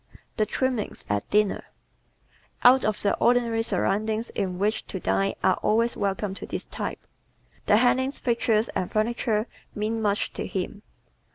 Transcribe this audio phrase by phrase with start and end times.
[0.37, 1.63] "The Trimmings" at Dinner¶
[2.63, 7.05] Out of the ordinary surroundings in which to dine are always welcome to this type.
[7.67, 9.45] The hangings, pictures, and furniture
[9.75, 10.81] mean much to him.